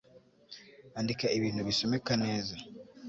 [0.99, 2.55] andika ibintu bisomeka neza